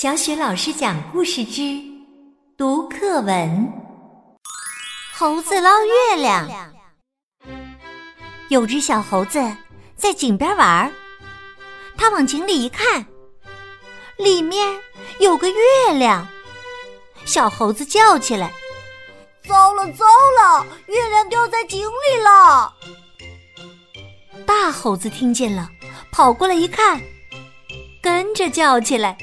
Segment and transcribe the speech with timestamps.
[0.00, 1.78] 小雪老师讲故事之
[2.56, 3.70] 读课文：
[5.12, 6.48] 猴子捞月亮。
[8.48, 9.38] 有只小猴子
[9.96, 10.90] 在井边玩，
[11.98, 13.04] 它往井里一看，
[14.16, 14.74] 里面
[15.18, 16.26] 有个月亮。
[17.26, 18.50] 小猴子叫起来
[19.46, 20.06] ：“糟了糟
[20.38, 22.72] 了，月亮掉在井里了！”
[24.48, 25.68] 大猴子听见了，
[26.10, 26.98] 跑过来一看，
[28.00, 29.14] 跟着叫起来。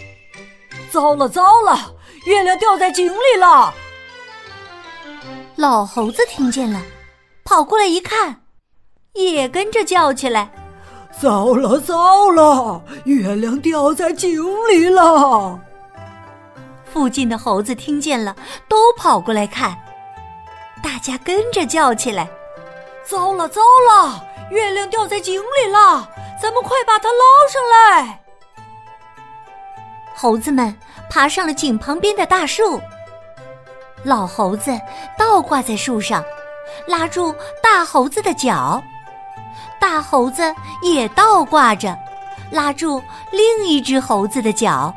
[0.92, 1.94] 糟了糟了，
[2.26, 3.74] 月亮掉在井里了！
[5.56, 6.82] 老猴子听见了，
[7.44, 8.44] 跑过来一看，
[9.14, 10.52] 也跟着叫起来
[11.20, 15.60] ：“糟了糟了，月亮掉在井里了！”
[16.86, 18.36] 附近的猴子听见了，
[18.68, 19.78] 都跑过来看，
[20.84, 22.30] 大家跟着叫起来
[23.04, 26.10] ：“糟了糟了，月亮掉在井里了！
[26.42, 28.24] 咱们快把它捞上来！”
[30.20, 30.76] 猴子们
[31.12, 32.82] 爬上了井旁边的大树，
[34.02, 34.72] 老猴子
[35.16, 36.24] 倒挂在树上，
[36.88, 38.82] 拉住大猴子的脚；
[39.80, 40.42] 大猴子
[40.82, 41.96] 也倒挂着，
[42.50, 43.00] 拉住
[43.32, 44.92] 另一只猴子的脚。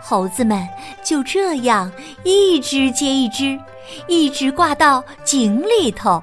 [0.00, 0.66] 猴子们
[1.02, 1.90] 就这样
[2.22, 3.58] 一只接一只，
[4.06, 6.22] 一直挂到井里头。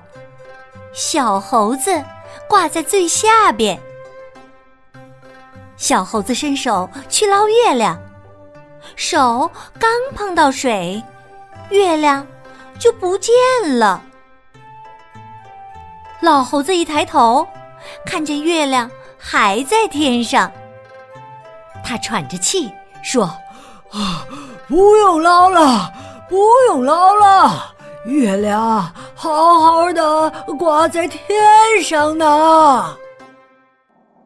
[0.94, 2.02] 小猴子
[2.48, 3.78] 挂在最下边。
[5.78, 8.00] 小猴子伸手去捞月亮，
[8.96, 11.04] 手刚碰到水，
[11.70, 12.26] 月亮
[12.80, 13.34] 就不见
[13.78, 14.02] 了。
[16.22, 17.46] 老猴子一抬头，
[18.06, 20.52] 看见月亮还在天上，
[21.84, 22.72] 他喘着气
[23.04, 23.26] 说
[23.92, 24.26] ：“啊，
[24.68, 25.92] 不用捞了，
[26.30, 26.38] 不
[26.68, 31.30] 用捞了，月亮好好的挂在天
[31.84, 32.98] 上呢。”